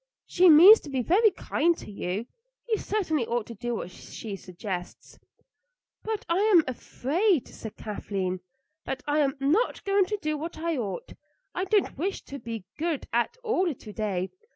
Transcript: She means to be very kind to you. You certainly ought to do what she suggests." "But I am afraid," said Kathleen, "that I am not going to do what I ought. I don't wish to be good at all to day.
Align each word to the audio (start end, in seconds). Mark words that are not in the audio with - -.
She 0.25 0.49
means 0.49 0.79
to 0.79 0.89
be 0.89 1.03
very 1.03 1.29
kind 1.29 1.77
to 1.77 1.91
you. 1.91 2.25
You 2.67 2.77
certainly 2.79 3.27
ought 3.27 3.45
to 3.45 3.53
do 3.53 3.75
what 3.75 3.91
she 3.91 4.35
suggests." 4.35 5.19
"But 6.01 6.25
I 6.27 6.39
am 6.39 6.63
afraid," 6.67 7.47
said 7.47 7.77
Kathleen, 7.77 8.39
"that 8.83 9.03
I 9.05 9.19
am 9.19 9.35
not 9.39 9.83
going 9.83 10.05
to 10.05 10.17
do 10.17 10.39
what 10.39 10.57
I 10.57 10.75
ought. 10.75 11.13
I 11.53 11.65
don't 11.65 11.99
wish 11.99 12.23
to 12.23 12.39
be 12.39 12.65
good 12.79 13.05
at 13.13 13.37
all 13.43 13.71
to 13.75 13.93
day. 13.93 14.31